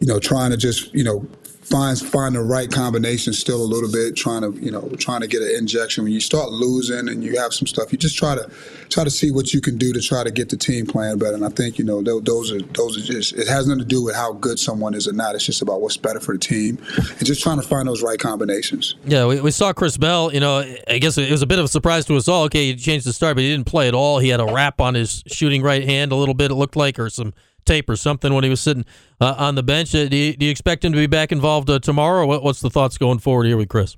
you 0.00 0.06
know 0.06 0.18
trying 0.18 0.50
to 0.50 0.56
just 0.56 0.92
you 0.94 1.04
know 1.04 1.26
find 1.68 1.98
find 1.98 2.34
the 2.34 2.42
right 2.42 2.70
combination 2.70 3.32
still 3.32 3.60
a 3.60 3.64
little 3.64 3.90
bit 3.90 4.14
trying 4.14 4.42
to 4.42 4.52
you 4.60 4.70
know 4.70 4.88
trying 4.98 5.20
to 5.20 5.26
get 5.26 5.42
an 5.42 5.50
injection. 5.56 6.04
When 6.04 6.12
you 6.12 6.20
start 6.20 6.50
losing 6.50 7.08
and 7.08 7.24
you 7.24 7.38
have 7.38 7.52
some 7.52 7.66
stuff 7.66 7.92
you 7.92 7.98
just 7.98 8.16
try 8.16 8.34
to 8.34 8.48
try 8.88 9.02
to 9.02 9.10
see 9.10 9.30
what 9.30 9.52
you 9.52 9.60
can 9.60 9.76
do 9.76 9.92
to 9.92 10.00
try 10.00 10.22
to 10.22 10.30
get 10.30 10.48
the 10.48 10.56
team 10.56 10.86
playing 10.86 11.18
better. 11.18 11.34
And 11.34 11.44
I 11.44 11.48
think 11.48 11.78
you 11.78 11.84
know 11.84 12.02
those 12.02 12.52
are 12.52 12.62
those 12.62 12.96
are 12.96 13.00
just 13.00 13.32
it 13.32 13.48
has 13.48 13.66
nothing 13.66 13.80
to 13.80 13.84
do 13.84 14.04
with 14.04 14.14
how 14.14 14.32
good 14.34 14.58
someone 14.58 14.94
is 14.94 15.08
or 15.08 15.12
not. 15.12 15.34
It's 15.34 15.44
just 15.44 15.62
about 15.62 15.80
what's 15.80 15.96
better 15.96 16.20
for 16.20 16.34
the 16.34 16.38
team 16.38 16.78
and 16.96 17.26
just 17.26 17.42
trying 17.42 17.60
to 17.60 17.66
find 17.66 17.88
those 17.88 18.02
right 18.02 18.18
combinations. 18.18 18.94
Yeah 19.04 19.26
we, 19.26 19.40
we 19.40 19.50
saw 19.50 19.72
Chris 19.72 19.96
Bell 19.96 20.32
you 20.32 20.40
know 20.40 20.64
I 20.88 20.98
guess 20.98 21.18
it 21.18 21.30
was 21.30 21.42
a 21.42 21.46
bit 21.46 21.58
of 21.58 21.64
a 21.64 21.68
surprise 21.68 22.04
to 22.06 22.16
us 22.16 22.28
all. 22.28 22.44
Okay 22.44 22.66
he 22.66 22.76
changed 22.76 23.06
the 23.06 23.12
start 23.12 23.36
but 23.36 23.42
he 23.42 23.50
didn't 23.50 23.66
play 23.66 23.88
at 23.88 23.94
all. 23.94 24.20
He 24.20 24.28
had 24.28 24.40
a 24.40 24.46
wrap 24.46 24.80
on 24.80 24.94
his 24.94 25.24
shooting 25.26 25.62
right 25.62 25.84
hand 25.84 26.12
a 26.12 26.16
little 26.16 26.34
bit 26.34 26.50
it 26.50 26.54
looked 26.54 26.76
like 26.76 26.98
or 26.98 27.10
some 27.10 27.34
tape 27.66 27.88
or 27.90 27.96
something 27.96 28.32
when 28.32 28.44
he 28.44 28.50
was 28.50 28.60
sitting 28.60 28.84
uh, 29.20 29.34
on 29.36 29.54
the 29.54 29.62
bench. 29.62 29.94
Uh, 29.94 30.06
do, 30.08 30.16
you, 30.16 30.36
do, 30.36 30.46
you, 30.46 30.50
expect 30.50 30.84
him 30.84 30.92
to 30.92 30.98
be 30.98 31.06
back 31.06 31.32
involved 31.32 31.68
uh, 31.68 31.78
tomorrow? 31.78 32.26
What, 32.26 32.42
what's 32.42 32.60
the 32.60 32.70
thoughts 32.70 32.96
going 32.96 33.18
forward 33.18 33.44
here 33.44 33.56
with 33.56 33.68
Chris? 33.68 33.96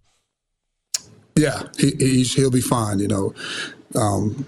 Yeah, 1.36 1.62
he, 1.78 2.24
he'll 2.24 2.50
be 2.50 2.60
fine. 2.60 2.98
You 2.98 3.08
know, 3.08 3.34
um, 3.94 4.44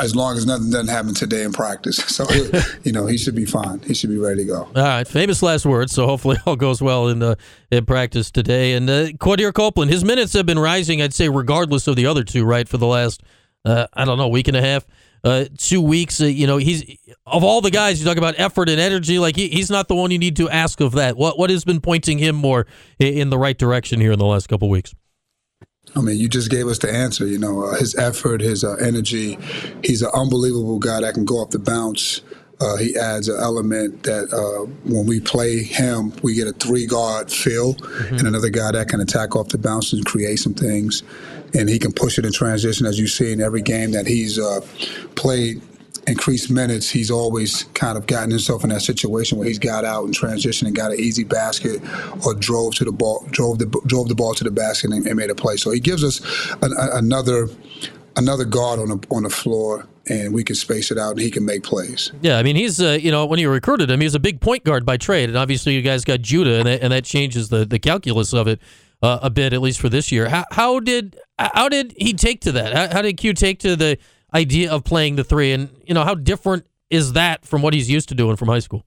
as 0.00 0.16
long 0.16 0.36
as 0.36 0.46
nothing 0.46 0.70
doesn't 0.70 0.88
happen 0.88 1.14
today 1.14 1.42
in 1.42 1.52
practice. 1.52 1.98
So, 2.10 2.26
you 2.82 2.92
know, 2.92 3.06
he 3.06 3.16
should 3.16 3.34
be 3.34 3.46
fine. 3.46 3.80
He 3.80 3.94
should 3.94 4.10
be 4.10 4.18
ready 4.18 4.42
to 4.42 4.44
go. 4.44 4.62
All 4.64 4.72
right. 4.74 5.06
Famous 5.06 5.42
last 5.42 5.64
words. 5.64 5.92
So 5.92 6.06
hopefully 6.06 6.36
all 6.46 6.56
goes 6.56 6.82
well 6.82 7.08
in 7.08 7.20
the 7.20 7.38
in 7.70 7.86
practice 7.86 8.30
today. 8.30 8.74
And 8.74 8.90
uh, 8.90 9.06
Quadir 9.12 9.54
Copeland, 9.54 9.90
his 9.90 10.04
minutes 10.04 10.32
have 10.34 10.44
been 10.44 10.58
rising, 10.58 11.00
I'd 11.00 11.14
say, 11.14 11.28
regardless 11.28 11.86
of 11.86 11.96
the 11.96 12.04
other 12.04 12.24
two, 12.24 12.44
right, 12.44 12.68
for 12.68 12.76
the 12.76 12.86
last, 12.86 13.22
uh, 13.64 13.86
I 13.94 14.04
don't 14.04 14.18
know, 14.18 14.28
week 14.28 14.48
and 14.48 14.56
a 14.56 14.60
half 14.60 14.84
uh, 15.24 15.44
two 15.56 15.80
weeks. 15.80 16.20
Uh, 16.20 16.26
you 16.26 16.46
know, 16.46 16.56
he's 16.56 16.98
of 17.26 17.44
all 17.44 17.60
the 17.60 17.70
guys 17.70 18.00
you 18.00 18.06
talk 18.06 18.16
about 18.16 18.34
effort 18.38 18.68
and 18.68 18.80
energy. 18.80 19.18
Like 19.18 19.36
he, 19.36 19.48
he's 19.48 19.70
not 19.70 19.88
the 19.88 19.94
one 19.94 20.10
you 20.10 20.18
need 20.18 20.36
to 20.36 20.48
ask 20.48 20.80
of 20.80 20.92
that. 20.92 21.16
What 21.16 21.38
what 21.38 21.50
has 21.50 21.64
been 21.64 21.80
pointing 21.80 22.18
him 22.18 22.36
more 22.36 22.66
in 22.98 23.30
the 23.30 23.38
right 23.38 23.56
direction 23.56 24.00
here 24.00 24.12
in 24.12 24.18
the 24.18 24.26
last 24.26 24.48
couple 24.48 24.68
weeks? 24.68 24.94
I 25.96 26.00
mean, 26.00 26.18
you 26.18 26.28
just 26.28 26.50
gave 26.50 26.68
us 26.68 26.78
the 26.78 26.92
answer. 26.92 27.26
You 27.26 27.38
know, 27.38 27.64
uh, 27.64 27.76
his 27.76 27.94
effort, 27.96 28.40
his 28.40 28.62
uh, 28.62 28.74
energy. 28.74 29.38
He's 29.82 30.02
an 30.02 30.10
unbelievable 30.14 30.78
guy 30.78 31.00
that 31.00 31.14
can 31.14 31.24
go 31.24 31.36
off 31.36 31.50
the 31.50 31.58
bounce. 31.58 32.20
Uh, 32.60 32.76
he 32.76 32.96
adds 32.96 33.28
an 33.28 33.40
element 33.40 34.02
that 34.02 34.30
uh, 34.32 34.66
when 34.84 35.06
we 35.06 35.18
play 35.18 35.62
him, 35.62 36.12
we 36.22 36.34
get 36.34 36.46
a 36.46 36.52
three 36.52 36.86
guard 36.86 37.32
feel 37.32 37.74
mm-hmm. 37.74 38.16
and 38.16 38.28
another 38.28 38.50
guy 38.50 38.70
that 38.70 38.88
can 38.88 39.00
attack 39.00 39.34
off 39.34 39.48
the 39.48 39.58
bounce 39.58 39.92
and 39.92 40.04
create 40.04 40.38
some 40.38 40.52
things 40.54 41.02
and 41.54 41.68
he 41.68 41.78
can 41.78 41.92
push 41.92 42.18
it 42.18 42.24
in 42.24 42.32
transition, 42.32 42.86
as 42.86 42.98
you 42.98 43.06
see 43.06 43.32
in 43.32 43.40
every 43.40 43.62
game 43.62 43.92
that 43.92 44.06
he's 44.06 44.38
uh, 44.38 44.60
played. 45.14 45.62
Increased 46.06 46.50
minutes, 46.50 46.88
he's 46.88 47.10
always 47.10 47.64
kind 47.74 47.98
of 47.98 48.06
gotten 48.06 48.30
himself 48.30 48.64
in 48.64 48.70
that 48.70 48.80
situation 48.80 49.38
where 49.38 49.46
he's 49.46 49.58
got 49.58 49.84
out 49.84 50.06
in 50.06 50.12
transition 50.12 50.66
and 50.66 50.74
got 50.74 50.92
an 50.92 50.98
easy 50.98 51.24
basket, 51.24 51.80
or 52.24 52.34
drove 52.34 52.74
to 52.76 52.84
the 52.84 52.90
ball, 52.90 53.24
drove 53.30 53.58
the 53.58 53.66
drove 53.86 54.08
the 54.08 54.14
ball 54.14 54.34
to 54.34 54.42
the 54.42 54.50
basket 54.50 54.90
and, 54.90 55.06
and 55.06 55.16
made 55.16 55.30
a 55.30 55.34
play. 55.34 55.56
So 55.56 55.70
he 55.70 55.78
gives 55.78 56.02
us 56.02 56.20
an, 56.62 56.72
a, 56.72 56.96
another 56.96 57.48
another 58.20 58.44
guard 58.44 58.78
on 58.78 58.88
the 58.88 59.06
on 59.10 59.24
the 59.24 59.30
floor 59.30 59.86
and 60.06 60.34
we 60.34 60.42
can 60.42 60.56
space 60.56 60.90
it 60.90 60.98
out 60.98 61.12
and 61.12 61.20
he 61.20 61.30
can 61.30 61.44
make 61.44 61.62
plays. 61.62 62.12
Yeah, 62.20 62.38
I 62.38 62.42
mean 62.42 62.56
he's 62.56 62.80
uh, 62.80 62.98
you 63.00 63.10
know 63.10 63.26
when 63.26 63.38
you 63.38 63.50
recruited 63.50 63.90
him, 63.90 64.00
he 64.00 64.06
was 64.06 64.14
a 64.14 64.20
big 64.20 64.40
point 64.40 64.64
guard 64.64 64.84
by 64.86 64.96
trade, 64.96 65.28
and 65.28 65.38
obviously 65.38 65.74
you 65.74 65.82
guys 65.82 66.04
got 66.04 66.20
Judah, 66.20 66.56
and 66.58 66.66
that, 66.66 66.82
and 66.82 66.92
that 66.92 67.04
changes 67.04 67.48
the 67.48 67.64
the 67.64 67.78
calculus 67.78 68.32
of 68.32 68.46
it 68.46 68.60
uh, 69.02 69.18
a 69.22 69.30
bit 69.30 69.52
at 69.52 69.60
least 69.60 69.80
for 69.80 69.88
this 69.88 70.12
year. 70.12 70.28
How, 70.28 70.44
how 70.50 70.80
did 70.80 71.16
how 71.38 71.68
did 71.68 71.94
he 71.96 72.12
take 72.12 72.40
to 72.42 72.52
that? 72.52 72.72
How, 72.74 72.96
how 72.96 73.02
did 73.02 73.16
Q 73.16 73.32
take 73.32 73.58
to 73.60 73.76
the 73.76 73.98
idea 74.34 74.70
of 74.70 74.84
playing 74.84 75.16
the 75.16 75.24
three, 75.24 75.52
and 75.52 75.70
you 75.86 75.94
know 75.94 76.04
how 76.04 76.14
different 76.14 76.66
is 76.90 77.12
that 77.14 77.44
from 77.46 77.62
what 77.62 77.74
he's 77.74 77.90
used 77.90 78.08
to 78.10 78.14
doing 78.14 78.36
from 78.36 78.48
high 78.48 78.58
school? 78.58 78.84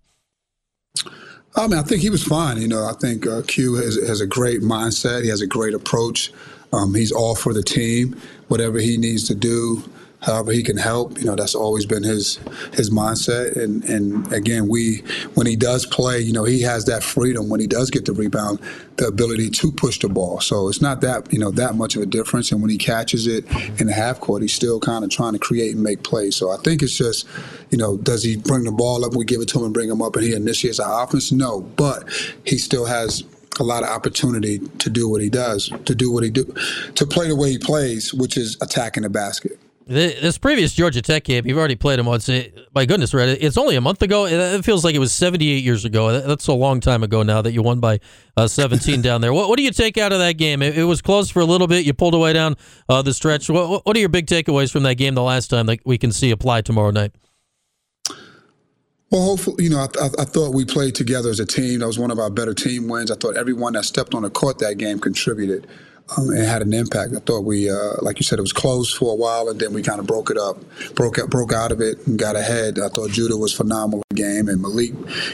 I 1.56 1.68
mean, 1.68 1.78
I 1.78 1.84
think 1.84 2.02
he 2.02 2.10
was 2.10 2.24
fine. 2.24 2.60
You 2.60 2.68
know, 2.68 2.86
I 2.86 2.94
think 2.94 3.28
uh, 3.28 3.44
Q 3.48 3.76
has, 3.76 3.96
has 4.08 4.22
a 4.22 4.28
great 4.28 4.62
mindset. 4.62 5.24
He 5.24 5.30
has 5.30 5.42
a 5.42 5.48
great 5.48 5.74
approach. 5.74 6.32
Um, 6.74 6.94
he's 6.96 7.12
all 7.12 7.36
for 7.36 7.54
the 7.54 7.64
team. 7.64 8.20
Whatever 8.48 8.80
he 8.80 8.98
needs 8.98 9.28
to 9.28 9.36
do, 9.36 9.84
however 10.24 10.52
he 10.52 10.64
can 10.64 10.78
help. 10.78 11.18
You 11.20 11.26
know, 11.26 11.36
that's 11.36 11.56
always 11.56 11.86
been 11.86 12.04
his 12.04 12.40
his 12.74 12.90
mindset. 12.90 13.56
And 13.56 13.84
and 13.84 14.32
again, 14.34 14.68
we 14.68 15.04
when 15.36 15.48
he 15.48 15.56
does 15.56 15.86
play, 15.86 16.20
you 16.20 16.34
know, 16.34 16.44
he 16.44 16.62
has 16.62 16.86
that 16.86 17.04
freedom 17.04 17.50
when 17.50 17.60
he 17.60 17.68
does 17.68 17.90
get 17.90 18.06
the 18.06 18.14
rebound, 18.14 18.60
the 18.98 19.08
ability 19.08 19.50
to 19.52 19.72
push 19.72 20.00
the 20.00 20.10
ball. 20.10 20.40
So 20.40 20.68
it's 20.70 20.82
not 20.82 21.02
that 21.02 21.32
you 21.32 21.40
know 21.40 21.52
that 21.52 21.76
much 21.76 21.96
of 21.96 22.02
a 22.02 22.06
difference. 22.06 22.52
And 22.52 22.62
when 22.62 22.72
he 22.72 22.78
catches 22.78 23.28
it 23.28 23.46
in 23.80 23.88
the 23.88 23.94
half 23.94 24.20
court, 24.20 24.42
he's 24.42 24.54
still 24.54 24.80
kind 24.80 25.04
of 25.04 25.10
trying 25.10 25.34
to 25.34 25.40
create 25.40 25.74
and 25.74 25.84
make 25.84 26.04
plays. 26.04 26.36
So 26.36 26.52
I 26.52 26.58
think 26.58 26.82
it's 26.82 26.98
just, 26.98 27.28
you 27.70 27.78
know, 27.78 27.98
does 27.98 28.24
he 28.24 28.38
bring 28.38 28.64
the 28.64 28.72
ball 28.72 29.06
up? 29.06 29.16
We 29.16 29.26
give 29.26 29.42
it 29.42 29.50
to 29.50 29.60
him 29.60 29.66
and 29.66 29.74
bring 29.74 29.90
him 29.90 30.02
up, 30.02 30.16
and 30.16 30.26
he 30.26 30.34
initiates 30.34 30.80
our 30.80 31.04
offense. 31.04 31.32
No, 31.32 31.62
but 31.62 32.10
he 32.46 32.58
still 32.58 32.86
has 32.86 33.24
a 33.60 33.64
lot 33.64 33.84
of 33.84 33.90
opportunity 33.90 34.60
to 34.80 34.90
do 34.90 35.10
what 35.10 35.22
he 35.22 35.30
does, 35.30 35.72
to 35.86 35.96
do 35.96 36.12
what 36.12 36.24
he 36.24 36.30
do, 36.30 36.46
to 36.96 37.06
play 37.06 37.28
the 37.28 37.36
way 37.36 37.52
he 37.52 37.58
plays, 37.58 38.14
which 38.14 38.38
is 38.38 38.58
attacking 38.62 39.04
the 39.04 39.10
basket. 39.10 39.60
This 39.86 40.38
previous 40.38 40.74
Georgia 40.74 41.02
Tech 41.02 41.26
game, 41.26 41.46
you've 41.46 41.58
already 41.58 41.76
played 41.76 42.00
them 42.00 42.06
once. 42.06 42.30
My 42.74 42.86
goodness, 42.86 43.14
Red, 43.14 43.38
it's 43.42 43.58
only 43.58 43.76
a 43.76 43.82
month 43.82 44.02
ago. 44.02 44.26
It 44.26 44.64
feels 44.64 44.86
like 44.86 44.96
it 44.96 45.00
was 45.00 45.12
78 45.12 45.62
years 45.62 45.84
ago. 45.84 46.22
That's 46.22 46.48
a 46.48 46.54
long 46.54 46.80
time 46.80 47.04
ago 47.04 47.22
now 47.22 47.42
that 47.42 47.52
you 47.52 47.62
won 47.62 47.82
by 47.82 48.00
uh, 48.38 48.48
17 48.48 49.02
down 49.02 49.20
there. 49.20 49.34
What, 49.34 49.50
what, 49.50 49.58
do 49.58 49.64
you 49.64 49.72
take 49.72 49.98
out 49.98 50.14
of 50.14 50.20
that 50.20 50.38
game? 50.38 50.62
It, 50.62 50.78
it, 50.78 50.86
was 50.86 51.02
close 51.02 51.30
for 51.30 51.42
a 51.42 51.46
little 51.46 51.68
bit. 51.68 51.86
You 51.86 51.94
pulled 51.94 52.14
away 52.14 52.32
down 52.32 52.56
uh, 52.88 53.02
the 53.02 53.14
stretch. 53.14 53.50
What, 53.50 53.86
what, 53.86 53.98
are 53.98 54.00
your 54.00 54.10
big 54.10 54.28
takeaways 54.28 54.72
from 54.72 54.84
that 54.84 54.96
game 54.96 55.16
the 55.16 55.24
last 55.24 55.50
time 55.50 55.66
that 55.66 55.86
we 55.86 55.98
can 55.98 56.14
see 56.14 56.32
apply 56.32 56.62
tomorrow 56.62 56.92
night? 56.92 57.12
Well, 59.14 59.22
hopefully, 59.22 59.66
you 59.66 59.70
know, 59.70 59.78
I, 59.78 59.86
I, 60.02 60.10
I, 60.18 60.26
thought 60.26 60.56
we 60.56 60.66
played 60.66 60.96
together 60.96 61.30
as 61.30 61.40
a 61.40 61.46
team. 61.46 61.82
That 61.82 61.86
was 61.86 62.00
one 62.00 62.10
of 62.10 62.18
our 62.18 62.32
better 62.32 62.56
team 62.56 62.88
wins. 62.88 63.12
I 63.12 63.16
thought 63.16 63.38
everyone 63.38 63.74
that 63.74 63.86
stepped 63.86 64.16
on 64.16 64.24
the 64.24 64.32
court 64.32 64.58
that 64.58 64.80
game 64.80 64.98
contributed 64.98 65.68
um, 66.18 66.30
and 66.30 66.44
had 66.44 66.64
an 66.64 66.74
impact. 66.74 67.14
I 67.16 67.20
thought 67.20 67.42
we, 67.42 67.70
uh, 67.70 67.98
like 68.02 68.18
you 68.18 68.24
said, 68.24 68.40
it 68.40 68.42
was 68.42 68.54
close 68.54 68.92
for 68.92 69.12
a 69.12 69.16
while, 69.16 69.50
and 69.50 69.60
then 69.60 69.72
we 69.72 69.84
kind 69.84 70.00
of 70.00 70.08
broke 70.08 70.32
it 70.32 70.38
up, 70.40 70.58
broke 70.96 71.18
broke 71.30 71.54
out 71.54 71.72
of 71.72 71.80
it, 71.80 72.08
and 72.08 72.18
got 72.18 72.36
ahead. 72.36 72.80
I 72.80 72.88
thought 72.88 73.12
Judah 73.12 73.38
was 73.38 73.54
phenomenal 73.54 74.03
game, 74.16 74.48
and 74.48 74.64
Maliq, 74.64 74.90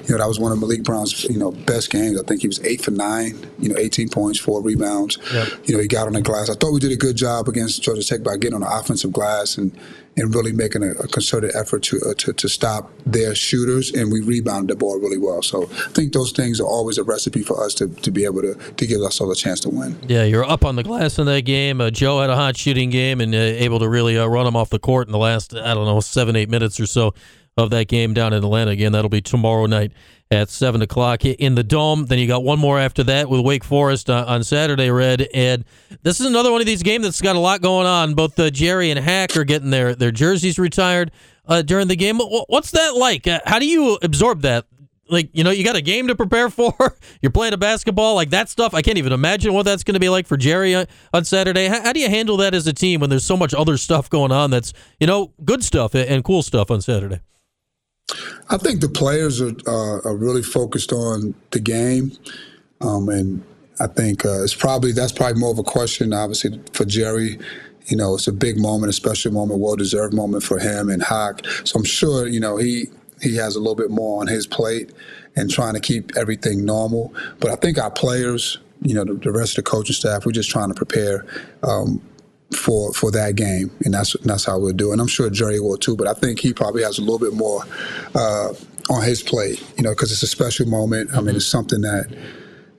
you 0.07 0.09
know, 0.09 0.17
that 0.17 0.27
was 0.27 0.39
one 0.39 0.51
of 0.51 0.59
Maliq 0.59 0.83
Brown's, 0.83 1.24
you 1.25 1.38
know, 1.38 1.51
best 1.51 1.89
games. 1.89 2.19
I 2.19 2.24
think 2.24 2.41
he 2.41 2.48
was 2.48 2.63
eight 2.65 2.81
for 2.81 2.91
nine, 2.91 3.38
you 3.59 3.69
know, 3.69 3.77
18 3.77 4.09
points, 4.09 4.39
four 4.39 4.62
rebounds. 4.62 5.17
Yep. 5.33 5.48
You 5.65 5.75
know, 5.75 5.81
he 5.81 5.88
got 5.88 6.07
on 6.07 6.13
the 6.13 6.21
glass. 6.21 6.50
I 6.50 6.55
thought 6.55 6.71
we 6.71 6.79
did 6.79 6.91
a 6.91 6.98
good 6.98 7.15
job 7.15 7.48
against 7.48 7.81
Georgia 7.81 8.03
Tech 8.03 8.24
by 8.24 8.38
getting 8.38 8.55
on 8.55 8.62
the 8.62 8.71
offensive 8.71 9.12
glass 9.12 9.57
and 9.57 9.77
and 10.19 10.33
really 10.36 10.51
making 10.51 10.83
a, 10.83 10.91
a 10.91 11.07
concerted 11.07 11.51
effort 11.55 11.83
to, 11.83 12.00
uh, 12.01 12.13
to 12.15 12.33
to 12.33 12.50
stop 12.50 12.91
their 13.05 13.33
shooters, 13.33 13.91
and 13.91 14.12
we 14.12 14.21
rebounded 14.21 14.75
the 14.75 14.79
ball 14.79 15.00
really 15.00 15.17
well. 15.17 15.41
So 15.41 15.63
I 15.63 15.89
think 15.89 16.13
those 16.13 16.31
things 16.31 16.59
are 16.59 16.67
always 16.67 16.98
a 16.98 17.03
recipe 17.03 17.41
for 17.41 17.63
us 17.63 17.74
to, 17.75 17.88
to 17.88 18.12
be 18.12 18.25
able 18.25 18.41
to 18.41 18.55
to 18.55 18.88
give 18.88 19.01
ourselves 19.01 19.39
a 19.39 19.41
chance 19.41 19.59
to 19.62 19.69
win. 19.69 19.98
Yeah, 20.07 20.24
you're 20.24 20.45
up 20.45 20.65
on 20.65 20.75
the 20.75 20.83
glass 20.83 21.19
in 21.19 21.25
that 21.27 21.41
game. 21.41 21.81
Uh, 21.81 21.89
Joe 21.89 22.21
had 22.21 22.29
a 22.29 22.36
hot 22.36 22.57
shooting 22.57 22.89
game 22.89 23.21
and 23.21 23.33
uh, 23.33 23.38
able 23.38 23.79
to 23.79 23.89
really 23.89 24.17
uh, 24.17 24.25
run 24.27 24.45
them 24.45 24.55
off 24.55 24.69
the 24.69 24.79
court 24.79 25.07
in 25.07 25.12
the 25.12 25.17
last 25.17 25.55
I 25.55 25.74
don't 25.74 25.86
know 25.86 26.00
seven 26.00 26.36
eight 26.36 26.50
minutes 26.50 26.79
or 26.79 26.86
so 26.86 27.13
of 27.60 27.70
that 27.72 27.88
game 27.88 28.13
down 28.13 28.34
in 28.34 28.44
Atlanta. 28.44 28.72
Again, 28.72 28.92
that'll 28.92 29.10
be 29.10 29.22
tomorrow 29.22 29.66
night 29.66 29.92
at 30.32 30.50
7 30.50 30.82
o'clock 30.82 31.25
in 31.25 31.56
the 31.56 31.63
Dome. 31.63 32.06
Then 32.06 32.20
you 32.20 32.28
got 32.28 32.44
one 32.44 32.60
more 32.60 32.80
after 32.80 33.04
that 33.06 33.30
with 33.30 33.42
Wake 33.42 33.63
Forest 33.63 34.10
uh, 34.10 34.25
on 34.28 34.44
Saturday, 34.44 34.92
Red. 34.92 35.28
And 35.34 35.66
this 36.04 36.20
is 36.20 36.28
another 36.28 36.51
one 36.51 36.62
of 36.62 36.68
these 36.68 36.84
games 36.84 37.04
that's 37.04 37.22
got 37.22 37.36
a 37.36 37.39
lot 37.39 37.62
going 37.62 37.88
on. 37.88 38.13
Both 38.13 38.39
uh, 38.39 38.50
Gerry 38.50 38.92
and 38.92 39.00
Hak 39.00 39.36
are 39.36 39.44
getting 39.44 39.72
their, 39.72 39.96
their 39.96 40.12
jerseys 40.12 40.60
retired 40.60 41.12
uh, 41.48 41.63
during 41.63 41.88
the 41.88 41.96
game. 41.96 42.20
What's 42.20 42.72
that 42.72 42.96
like? 42.96 43.28
Uh, 43.28 43.39
how 43.46 43.60
do 43.60 43.66
you 43.66 43.98
absorb 44.01 44.42
that? 44.44 44.66
Like, 45.12 45.32
you 45.34 45.44
know, 45.44 45.50
you 45.50 45.63
got 45.63 45.75
a 45.75 45.82
game 45.82 46.08
to 46.08 46.16
prepare 46.16 46.50
for. 46.51 46.96
You're 47.24 47.32
playing 47.32 47.54
a 47.54 47.58
basketball, 47.58 48.13
like 48.13 48.30
that 48.30 48.50
stuff. 48.50 48.75
I 48.75 48.84
can't 48.84 49.00
even 49.00 49.12
imagine 49.12 49.54
what 49.54 49.63
that's 49.63 49.84
going 49.84 49.96
to 49.96 50.00
be 50.00 50.10
like 50.10 50.28
for 50.28 50.38
Gerry 50.38 50.75
on, 50.75 50.86
on 51.12 51.25
Saturday. 51.25 51.68
How, 51.68 51.82
how 51.82 51.94
do 51.94 52.00
you 52.00 52.10
handle 52.10 52.38
that 52.38 52.54
as 52.54 52.68
a 52.68 52.74
team 52.74 53.00
when 53.00 53.10
there's 53.10 53.25
so 53.25 53.36
much 53.36 53.56
other 53.56 53.78
stuff 53.78 54.12
going 54.12 54.32
on 54.32 54.51
that's, 54.51 54.74
you 55.00 55.08
know, 55.08 55.34
good 55.44 55.63
stuff 55.63 55.96
and 55.96 56.24
cool 56.24 56.44
stuff 56.44 56.70
on 56.70 56.82
Saturday? 56.82 57.22
I 58.50 58.58
think 58.58 58.82
the 58.82 58.89
players 58.89 59.41
are 59.41 59.53
uh, 59.68 60.00
are 60.03 60.15
really 60.15 60.41
focused 60.41 60.91
on 60.91 61.36
the 61.51 61.60
game, 61.60 62.12
um, 62.82 63.08
and 63.10 63.44
I 63.79 63.88
think 63.88 64.25
uh, 64.25 64.44
it's 64.44 64.56
probably 64.56 64.91
that's 64.91 65.12
probably 65.12 65.39
more 65.39 65.51
of 65.51 65.60
a 65.60 65.63
question, 65.63 66.13
obviously, 66.13 66.60
for 66.74 66.86
Gerry. 66.86 67.38
You 67.86 67.98
know, 67.98 68.15
it's 68.15 68.27
a 68.27 68.34
big 68.34 68.58
moment, 68.58 68.89
a 68.89 68.94
special 68.94 69.32
moment, 69.32 69.60
well 69.60 69.75
deserved 69.75 70.13
moment 70.13 70.44
for 70.44 70.60
him 70.60 70.89
and 70.89 71.01
Hak. 71.03 71.46
So 71.63 71.77
I'm 71.77 71.86
sure 71.86 72.27
you 72.27 72.39
know 72.39 72.58
he 72.58 72.88
he 73.22 73.36
has 73.36 73.56
a 73.56 73.60
little 73.60 73.75
bit 73.75 73.91
more 73.91 74.22
on 74.22 74.27
his 74.27 74.48
plate 74.48 74.91
and 75.36 75.50
trying 75.50 75.75
to 75.75 75.79
keep 75.79 76.15
everything 76.18 76.65
normal. 76.65 77.13
But 77.39 77.51
I 77.51 77.56
think 77.56 77.77
our 77.77 77.91
players, 77.91 78.58
you 78.82 78.94
know, 78.94 79.03
the, 79.03 79.13
the 79.13 79.32
rest 79.32 79.58
of 79.58 79.63
the 79.63 79.70
coaching 79.70 79.94
staff, 79.94 80.25
we're 80.25 80.32
just 80.32 80.50
trying 80.50 80.70
to 80.70 80.75
prepare 80.75 81.25
um, 81.63 82.01
for 82.56 82.94
for 82.94 83.12
that 83.12 83.36
game, 83.36 83.72
and 83.86 83.94
that's 83.94 84.15
that's 84.24 84.46
how 84.46 84.60
we'll 84.60 84.74
do. 84.74 84.89
it. 84.89 84.94
And 84.94 85.01
I'm 85.01 85.08
sure 85.08 85.29
Gerry 85.29 85.60
will 85.60 85.77
too, 85.77 85.96
but 85.96 86.08
I 86.08 86.13
think 86.13 86.39
he 86.39 86.53
probably 86.53 86.84
has 86.84 86.98
a 86.98 87.01
little 87.01 87.20
bit 87.20 87.34
more 87.34 87.63
uh, 88.15 88.53
on 88.89 89.03
his 89.03 89.22
plate, 89.22 89.63
you 89.77 89.84
know, 89.84 89.91
because 89.91 90.12
it's 90.12 90.24
a 90.24 90.27
special 90.27 90.68
moment. 90.68 91.12
I 91.15 91.22
mean, 91.22 91.36
it's 91.36 91.46
something 91.46 91.82
that 91.82 92.15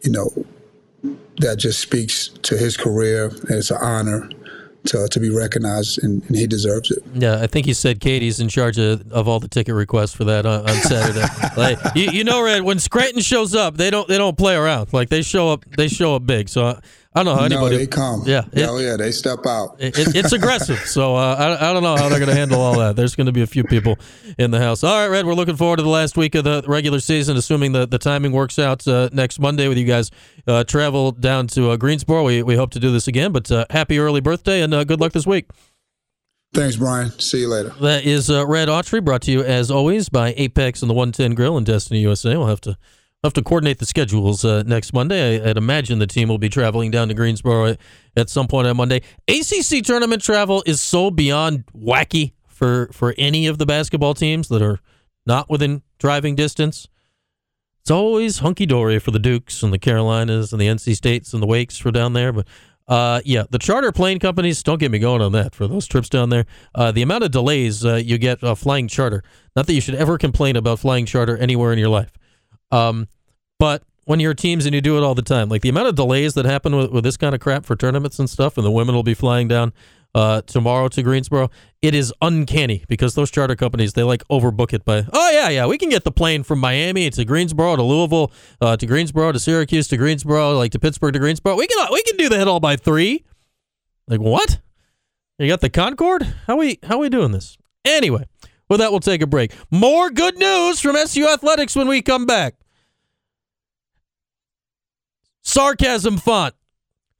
you 0.02 0.10
know 0.10 0.30
that 1.38 1.56
just 1.58 1.80
speaks 1.80 2.28
to 2.28 2.56
his 2.56 2.76
career, 2.76 3.26
and 3.26 3.50
it's 3.50 3.70
an 3.70 3.78
honor 3.80 4.28
to, 4.86 5.08
to 5.08 5.20
be 5.20 5.28
recognized, 5.30 6.02
and, 6.02 6.22
and, 6.26 6.36
he 6.36 6.46
deserves 6.46 6.90
it. 6.90 7.02
Yeah, 7.14 7.40
I 7.42 7.46
think 7.46 7.66
he 7.66 7.74
said 7.74 8.00
Katie's 8.00 8.40
in 8.40 8.48
charge 8.48 8.78
of, 8.78 9.10
of 9.12 9.28
all 9.28 9.38
the 9.38 9.48
ticket 9.48 9.74
requests 9.74 10.14
for 10.14 10.24
that 10.24 10.46
on, 10.46 10.68
on 10.68 10.76
Saturday. 10.76 11.26
like 11.56 11.78
you, 11.94 12.10
you 12.10 12.24
know, 12.24 12.42
Red, 12.42 12.62
when 12.62 12.78
Scranton 12.78 13.20
shows 13.20 13.54
up, 13.54 13.76
they 13.76 13.90
don't 13.90 14.08
they 14.08 14.18
don't 14.18 14.38
play 14.38 14.54
around. 14.54 14.92
Like 14.92 15.10
they 15.10 15.22
show 15.22 15.50
up, 15.50 15.64
they 15.76 15.88
show 15.88 16.16
up 16.16 16.26
big. 16.26 16.48
So 16.48 16.80
I 17.12 17.24
don't 17.24 17.34
know 17.34 17.40
how 17.40 17.44
anybody. 17.44 17.74
No, 17.74 17.78
they 17.78 17.86
come. 17.88 18.22
Yeah. 18.24 18.44
It, 18.52 18.68
oh, 18.68 18.78
yeah, 18.78 18.96
they 18.96 19.10
step 19.10 19.44
out. 19.44 19.76
It, 19.80 19.98
it, 19.98 20.14
it's 20.14 20.32
aggressive. 20.32 20.78
So 20.78 21.16
uh, 21.16 21.34
I, 21.60 21.70
I 21.70 21.72
don't 21.72 21.82
know 21.82 21.96
how 21.96 22.08
they're 22.08 22.20
going 22.20 22.28
to 22.28 22.36
handle 22.36 22.60
all 22.60 22.78
that. 22.78 22.94
There's 22.94 23.16
going 23.16 23.26
to 23.26 23.32
be 23.32 23.42
a 23.42 23.48
few 23.48 23.64
people 23.64 23.98
in 24.38 24.52
the 24.52 24.60
house. 24.60 24.84
All 24.84 24.96
right, 24.96 25.08
Red, 25.08 25.26
we're 25.26 25.34
looking 25.34 25.56
forward 25.56 25.78
to 25.78 25.82
the 25.82 25.88
last 25.88 26.16
week 26.16 26.36
of 26.36 26.44
the 26.44 26.62
regular 26.68 27.00
season, 27.00 27.36
assuming 27.36 27.72
the, 27.72 27.84
the 27.84 27.98
timing 27.98 28.30
works 28.30 28.60
out 28.60 28.86
uh, 28.86 29.08
next 29.12 29.40
Monday 29.40 29.66
with 29.66 29.76
you 29.76 29.86
guys. 29.86 30.12
Uh, 30.46 30.62
travel 30.62 31.10
down 31.10 31.48
to 31.48 31.70
uh, 31.70 31.76
Greensboro. 31.76 32.22
We, 32.22 32.44
we 32.44 32.54
hope 32.54 32.70
to 32.72 32.80
do 32.80 32.92
this 32.92 33.08
again, 33.08 33.32
but 33.32 33.50
uh, 33.50 33.66
happy 33.70 33.98
early 33.98 34.20
birthday 34.20 34.62
and 34.62 34.72
uh, 34.72 34.84
good 34.84 35.00
luck 35.00 35.10
this 35.10 35.26
week. 35.26 35.50
Thanks, 36.54 36.76
Brian. 36.76 37.10
See 37.18 37.40
you 37.40 37.48
later. 37.48 37.70
That 37.80 38.04
is 38.04 38.30
Red 38.30 38.68
Autry, 38.68 39.04
brought 39.04 39.22
to 39.22 39.32
you 39.32 39.42
as 39.42 39.70
always 39.70 40.08
by 40.08 40.34
Apex 40.36 40.80
and 40.82 40.90
the 40.90 40.94
110 40.94 41.34
Grill 41.34 41.58
in 41.58 41.64
Destiny 41.64 42.00
USA. 42.00 42.36
We'll 42.36 42.46
have 42.46 42.60
to 42.62 42.76
have 43.24 43.32
to 43.34 43.42
coordinate 43.42 43.78
the 43.78 43.86
schedules 43.86 44.44
uh, 44.44 44.62
next 44.64 44.92
Monday. 44.92 45.40
I, 45.40 45.48
would 45.48 45.58
imagine 45.58 45.98
the 45.98 46.06
team 46.06 46.28
will 46.28 46.38
be 46.38 46.48
traveling 46.48 46.90
down 46.90 47.08
to 47.08 47.14
Greensboro 47.14 47.76
at 48.16 48.30
some 48.30 48.48
point 48.48 48.66
on 48.66 48.76
Monday. 48.76 49.02
ACC 49.28 49.84
tournament 49.84 50.22
travel 50.22 50.62
is 50.64 50.80
so 50.80 51.10
beyond 51.10 51.64
wacky 51.76 52.32
for 52.46 52.88
for 52.92 53.14
any 53.18 53.46
of 53.46 53.58
the 53.58 53.66
basketball 53.66 54.14
teams 54.14 54.48
that 54.48 54.62
are 54.62 54.78
not 55.26 55.50
within 55.50 55.82
driving 55.98 56.34
distance. 56.34 56.88
It's 57.82 57.90
always 57.90 58.38
hunky 58.38 58.66
dory 58.66 58.98
for 58.98 59.10
the 59.10 59.18
Dukes 59.18 59.62
and 59.62 59.72
the 59.72 59.78
Carolinas 59.78 60.52
and 60.52 60.60
the 60.60 60.66
NC 60.66 60.94
States 60.94 61.32
and 61.32 61.42
the 61.42 61.46
Wakes 61.46 61.78
for 61.78 61.90
down 61.90 62.12
there, 62.12 62.32
but. 62.32 62.46
Uh, 62.88 63.20
yeah, 63.24 63.44
the 63.50 63.58
charter 63.58 63.92
plane 63.92 64.18
companies, 64.18 64.64
don't 64.64 64.80
get 64.80 64.90
me 64.90 64.98
going 64.98 65.22
on 65.22 65.30
that 65.30 65.54
for 65.54 65.68
those 65.68 65.86
trips 65.86 66.08
down 66.08 66.28
there. 66.28 66.44
Uh, 66.74 66.90
the 66.90 67.02
amount 67.02 67.22
of 67.22 67.30
delays 67.30 67.84
uh, 67.84 67.94
you 67.94 68.18
get 68.18 68.42
uh, 68.42 68.52
flying 68.52 68.88
charter, 68.88 69.22
not 69.54 69.68
that 69.68 69.74
you 69.74 69.80
should 69.80 69.94
ever 69.94 70.18
complain 70.18 70.56
about 70.56 70.80
flying 70.80 71.06
charter 71.06 71.36
anywhere 71.36 71.72
in 71.72 71.78
your 71.78 71.88
life. 71.88 72.10
Um, 72.70 73.08
but 73.58 73.82
when 74.04 74.20
you're 74.20 74.34
teams 74.34 74.66
and 74.66 74.74
you 74.74 74.80
do 74.80 74.96
it 74.96 75.02
all 75.02 75.14
the 75.14 75.22
time, 75.22 75.48
like 75.48 75.62
the 75.62 75.68
amount 75.68 75.88
of 75.88 75.94
delays 75.94 76.34
that 76.34 76.44
happen 76.44 76.74
with, 76.76 76.90
with 76.90 77.04
this 77.04 77.16
kind 77.16 77.34
of 77.34 77.40
crap 77.40 77.64
for 77.64 77.76
tournaments 77.76 78.18
and 78.18 78.28
stuff, 78.28 78.56
and 78.56 78.66
the 78.66 78.70
women 78.70 78.94
will 78.94 79.02
be 79.02 79.14
flying 79.14 79.48
down 79.48 79.72
uh, 80.14 80.42
tomorrow 80.42 80.88
to 80.88 81.02
Greensboro, 81.02 81.50
it 81.82 81.94
is 81.94 82.12
uncanny 82.20 82.84
because 82.88 83.14
those 83.14 83.30
charter 83.30 83.54
companies 83.54 83.92
they 83.92 84.02
like 84.02 84.26
overbook 84.28 84.72
it 84.72 84.84
by 84.84 85.04
oh 85.12 85.30
yeah 85.30 85.48
yeah 85.48 85.66
we 85.66 85.78
can 85.78 85.88
get 85.88 86.04
the 86.04 86.10
plane 86.10 86.42
from 86.42 86.58
Miami 86.58 87.08
to 87.10 87.24
Greensboro 87.24 87.76
to 87.76 87.82
Louisville 87.82 88.32
uh, 88.60 88.76
to 88.76 88.86
Greensboro 88.86 89.32
to 89.32 89.38
Syracuse 89.38 89.86
to 89.88 89.96
Greensboro 89.96 90.56
like 90.58 90.72
to 90.72 90.78
Pittsburgh 90.78 91.12
to 91.12 91.18
Greensboro. 91.18 91.56
We 91.56 91.66
can 91.66 91.86
we 91.92 92.02
can 92.02 92.16
do 92.16 92.28
that 92.30 92.48
all 92.48 92.60
by 92.60 92.76
three. 92.76 93.24
Like 94.08 94.20
what? 94.20 94.58
You 95.38 95.46
got 95.46 95.60
the 95.60 95.70
Concorde? 95.70 96.26
How 96.46 96.56
we 96.56 96.78
how 96.82 96.98
we 96.98 97.08
doing 97.08 97.30
this? 97.30 97.56
Anyway 97.84 98.26
with 98.68 98.80
that 98.80 98.90
we'll 98.90 99.00
take 99.00 99.22
a 99.22 99.26
break. 99.26 99.52
More 99.70 100.10
good 100.10 100.36
news 100.38 100.80
from 100.80 100.96
SU 100.96 101.28
Athletics 101.28 101.76
when 101.76 101.88
we 101.88 102.02
come 102.02 102.26
back. 102.26 102.54
Sarcasm 105.50 106.16
font. 106.16 106.54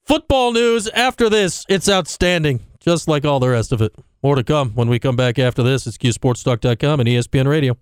Football 0.05 0.53
news 0.53 0.87
after 0.91 1.29
this. 1.29 1.67
It's 1.69 1.89
outstanding, 1.89 2.61
just 2.79 3.09
like 3.09 3.25
all 3.25 3.41
the 3.41 3.49
rest 3.49 3.73
of 3.73 3.83
it. 3.83 3.93
More 4.23 4.37
to 4.37 4.45
come 4.45 4.71
when 4.77 4.89
we 4.89 5.01
come 5.01 5.17
back 5.17 5.37
after 5.41 5.65
this. 5.65 5.85
It's 5.85 5.99
QSportsTalk.com 5.99 7.01
and 7.01 7.09
ESPN 7.09 7.49
Radio. 7.49 7.77